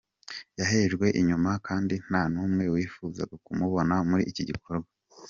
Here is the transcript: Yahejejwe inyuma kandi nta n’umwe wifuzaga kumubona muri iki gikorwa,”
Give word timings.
Yahejejwe 0.59 1.05
inyuma 1.19 1.51
kandi 1.67 1.93
nta 2.07 2.21
n’umwe 2.31 2.63
wifuzaga 2.73 3.35
kumubona 3.45 3.95
muri 4.09 4.23
iki 4.31 4.43
gikorwa,” 4.49 4.89